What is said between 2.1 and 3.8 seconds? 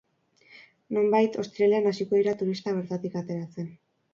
dira turistak bertatik ateratzen.